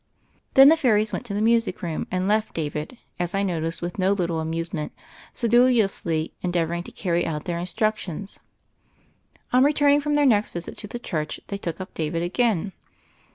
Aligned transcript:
Then 0.55 0.69
the 0.69 0.77
fairies 0.77 1.13
went 1.13 1.27
to 1.27 1.33
the 1.35 1.43
music 1.43 1.83
room, 1.83 2.07
and 2.09 2.27
left 2.27 2.55
David, 2.55 2.97
as 3.19 3.35
I 3.35 3.43
noticed 3.43 3.83
with 3.83 3.99
no 3.99 4.13
little 4.13 4.39
amuse 4.39 4.73
ment, 4.73 4.93
sedulously 5.31 6.33
endeavoring 6.41 6.81
to 6.85 6.91
carry 6.91 7.23
out 7.23 7.45
their 7.45 7.59
instructions. 7.59 8.39
On 9.53 9.63
returning 9.63 10.01
from 10.01 10.15
their 10.15 10.25
next 10.25 10.53
visit 10.53 10.75
to 10.79 10.87
the 10.87 10.97
church, 10.97 11.39
they 11.49 11.57
took 11.59 11.79
up 11.79 11.93
David 11.93 12.23
again. 12.23 12.71